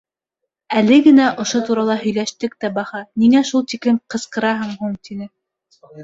[0.79, 5.29] —Әле генә ошо турала һөйләштек тә баһа, ниңә шул тиклем ҡысҡыраһың һуң?— тине.